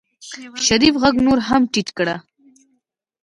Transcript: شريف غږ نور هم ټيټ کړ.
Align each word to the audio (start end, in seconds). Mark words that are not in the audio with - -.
شريف 0.65 0.95
غږ 1.01 1.15
نور 1.27 1.39
هم 1.47 1.61
ټيټ 1.73 1.89
کړ. 1.97 2.07